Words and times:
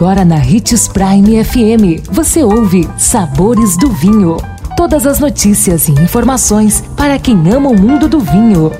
Agora 0.00 0.24
na 0.24 0.36
Ritz 0.36 0.88
Prime 0.88 1.44
FM, 1.44 2.08
você 2.10 2.42
ouve 2.42 2.88
Sabores 2.96 3.76
do 3.76 3.90
Vinho. 3.90 4.38
Todas 4.74 5.06
as 5.06 5.20
notícias 5.20 5.88
e 5.88 5.92
informações 5.92 6.80
para 6.96 7.18
quem 7.18 7.36
ama 7.52 7.68
o 7.68 7.78
mundo 7.78 8.08
do 8.08 8.18
vinho. 8.18 8.72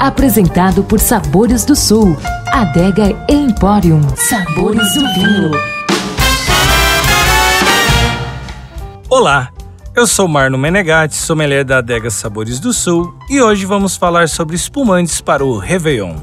Apresentado 0.00 0.82
por 0.82 0.98
Sabores 0.98 1.64
do 1.64 1.76
Sul, 1.76 2.16
Adega 2.48 3.16
Emporium. 3.28 4.00
Sabores 4.16 4.94
do 4.94 5.00
Vinho. 5.14 5.50
Olá, 9.08 9.50
eu 9.94 10.08
sou 10.08 10.26
Marno 10.26 10.58
Menegatti, 10.58 11.14
sommelier 11.14 11.64
da 11.64 11.78
Adega 11.78 12.10
Sabores 12.10 12.58
do 12.58 12.72
Sul, 12.72 13.14
e 13.30 13.40
hoje 13.40 13.64
vamos 13.64 13.96
falar 13.96 14.28
sobre 14.28 14.56
espumantes 14.56 15.20
para 15.20 15.44
o 15.44 15.56
Réveillon. 15.56 16.16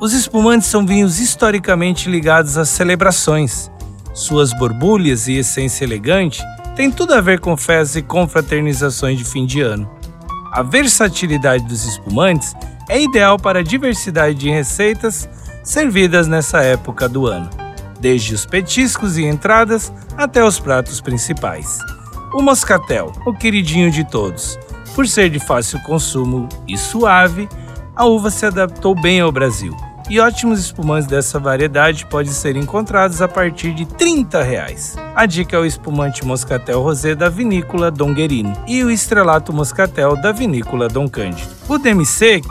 Os 0.00 0.12
espumantes 0.12 0.68
são 0.68 0.86
vinhos 0.86 1.18
historicamente 1.18 2.08
ligados 2.08 2.56
às 2.56 2.68
celebrações. 2.68 3.68
Suas 4.14 4.52
borbulhas 4.52 5.26
e 5.26 5.34
essência 5.34 5.84
elegante 5.84 6.40
têm 6.76 6.88
tudo 6.88 7.14
a 7.14 7.20
ver 7.20 7.40
com 7.40 7.56
festas 7.56 7.96
e 7.96 8.02
confraternizações 8.02 9.18
de 9.18 9.24
fim 9.24 9.44
de 9.44 9.60
ano. 9.60 9.90
A 10.52 10.62
versatilidade 10.62 11.64
dos 11.64 11.84
espumantes 11.84 12.54
é 12.88 13.02
ideal 13.02 13.40
para 13.40 13.58
a 13.58 13.62
diversidade 13.62 14.36
de 14.36 14.48
receitas 14.48 15.28
servidas 15.64 16.28
nessa 16.28 16.62
época 16.62 17.08
do 17.08 17.26
ano, 17.26 17.50
desde 18.00 18.34
os 18.34 18.46
petiscos 18.46 19.18
e 19.18 19.24
entradas 19.24 19.92
até 20.16 20.44
os 20.44 20.60
pratos 20.60 21.00
principais. 21.00 21.76
O 22.32 22.40
moscatel, 22.40 23.12
o 23.26 23.34
queridinho 23.34 23.90
de 23.90 24.04
todos. 24.04 24.56
Por 24.94 25.08
ser 25.08 25.28
de 25.28 25.40
fácil 25.40 25.80
consumo 25.80 26.48
e 26.68 26.78
suave, 26.78 27.48
a 27.96 28.06
uva 28.06 28.30
se 28.30 28.46
adaptou 28.46 28.94
bem 28.94 29.20
ao 29.20 29.32
Brasil 29.32 29.76
e 30.08 30.18
ótimos 30.18 30.58
espumantes 30.58 31.06
dessa 31.06 31.38
variedade 31.38 32.06
podem 32.06 32.32
ser 32.32 32.56
encontrados 32.56 33.20
a 33.20 33.28
partir 33.28 33.74
de 33.74 33.84
30 33.84 34.42
reais. 34.42 34.96
A 35.14 35.26
dica 35.26 35.56
é 35.56 35.60
o 35.60 35.66
espumante 35.66 36.24
Moscatel 36.24 36.80
Rosé 36.82 37.14
da 37.14 37.28
vinícola 37.28 37.90
Dom 37.90 38.14
Guerini 38.14 38.54
e 38.66 38.82
o 38.82 38.90
estrelato 38.90 39.52
Moscatel 39.52 40.16
da 40.16 40.32
vinícola 40.32 40.88
Dom 40.88 41.08
Cândido. 41.08 41.50
O 41.68 41.76
demi-sec 41.76 42.44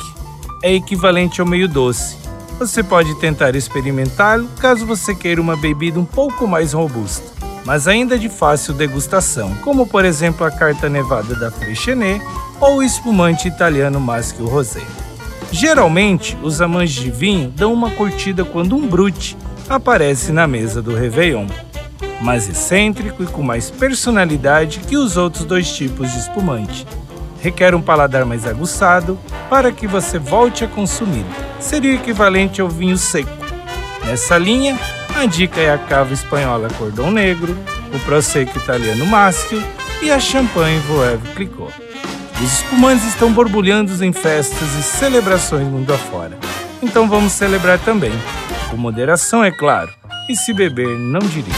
é 0.63 0.73
equivalente 0.73 1.41
ao 1.41 1.47
meio 1.47 1.67
doce. 1.67 2.17
Você 2.59 2.83
pode 2.83 3.13
tentar 3.19 3.55
experimentá-lo 3.55 4.47
caso 4.59 4.85
você 4.85 5.13
queira 5.15 5.41
uma 5.41 5.55
bebida 5.55 5.99
um 5.99 6.05
pouco 6.05 6.47
mais 6.47 6.73
robusta, 6.73 7.25
mas 7.65 7.87
ainda 7.87 8.17
de 8.17 8.29
fácil 8.29 8.73
degustação, 8.73 9.53
como 9.63 9.85
por 9.87 10.05
exemplo 10.05 10.45
a 10.45 10.51
carta 10.51 10.89
nevada 10.89 11.35
da 11.35 11.51
Freixenet 11.51 12.21
ou 12.59 12.77
o 12.77 12.83
espumante 12.83 13.47
italiano 13.47 13.99
Maschio 13.99 14.47
Rosé. 14.47 15.06
Geralmente, 15.51 16.37
os 16.43 16.61
amantes 16.61 16.95
de 16.95 17.09
vinho 17.09 17.49
dão 17.49 17.73
uma 17.73 17.89
curtida 17.91 18.43
quando 18.43 18.75
um 18.75 18.87
brute 18.87 19.37
aparece 19.69 20.31
na 20.31 20.47
mesa 20.47 20.81
do 20.81 20.93
Réveillon, 20.93 21.47
mais 22.21 22.49
excêntrico 22.49 23.23
e 23.23 23.27
com 23.27 23.41
mais 23.41 23.69
personalidade 23.69 24.79
que 24.79 24.97
os 24.97 25.17
outros 25.17 25.45
dois 25.45 25.69
tipos 25.71 26.11
de 26.11 26.19
espumante. 26.19 26.85
Requer 27.41 27.75
um 27.75 27.81
paladar 27.81 28.25
mais 28.25 28.45
aguçado 28.45 29.17
para 29.49 29.71
que 29.71 29.87
você 29.87 30.17
volte 30.17 30.63
a 30.63 30.67
consumir. 30.67 31.25
Seria 31.59 31.93
equivalente 31.93 32.59
ao 32.59 32.67
vinho 32.67 32.97
seco. 32.97 33.29
Nessa 34.05 34.37
linha, 34.37 34.77
a 35.15 35.25
dica 35.25 35.59
é 35.59 35.71
a 35.71 35.77
cava 35.77 36.13
espanhola 36.13 36.67
Cordão 36.77 37.11
Negro, 37.11 37.57
o 37.93 37.99
Prosecco 37.99 38.57
italiano 38.57 39.05
Maschio 39.05 39.63
e 40.01 40.11
a 40.11 40.19
Champagne 40.19 40.79
Voeve 40.79 41.27
Clicquot. 41.33 41.86
Os 42.39 42.53
espumantes 42.53 43.07
estão 43.07 43.33
borbulhando 43.33 44.03
em 44.05 44.13
festas 44.13 44.75
e 44.75 44.83
celebrações 44.83 45.67
mundo 45.67 45.91
afora. 45.91 46.37
Então 46.83 47.09
vamos 47.09 47.33
celebrar 47.33 47.79
também. 47.79 48.11
Com 48.69 48.77
moderação, 48.77 49.43
é 49.43 49.51
claro. 49.51 49.91
E 50.29 50.35
se 50.35 50.53
beber, 50.53 50.87
não 50.87 51.19
dirija. 51.19 51.57